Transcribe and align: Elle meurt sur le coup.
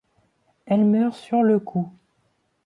Elle 0.65 0.83
meurt 0.83 1.15
sur 1.15 1.43
le 1.43 1.59
coup. 1.59 1.93